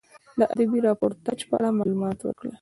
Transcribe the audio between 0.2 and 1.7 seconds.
د ادبي راپورتاژ په اړه